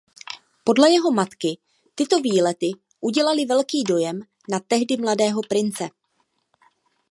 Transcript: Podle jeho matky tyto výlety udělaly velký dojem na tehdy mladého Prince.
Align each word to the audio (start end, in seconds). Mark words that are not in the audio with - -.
Podle 0.63 0.89
jeho 0.91 1.11
matky 1.11 1.57
tyto 1.95 2.19
výlety 2.19 2.71
udělaly 2.99 3.45
velký 3.45 3.83
dojem 3.83 4.19
na 4.49 4.59
tehdy 4.59 4.97
mladého 4.97 5.41
Prince. 5.49 5.89